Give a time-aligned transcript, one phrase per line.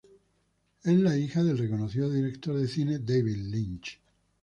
[0.83, 3.99] Es la hija del reconocido director de cine David Lynch.